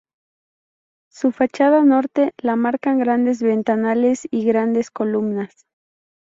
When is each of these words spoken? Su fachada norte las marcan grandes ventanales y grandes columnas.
Su 1.11 1.31
fachada 1.31 1.83
norte 1.83 2.31
las 2.39 2.57
marcan 2.57 2.97
grandes 2.97 3.43
ventanales 3.43 4.27
y 4.31 4.43
grandes 4.43 4.89
columnas. 4.89 5.67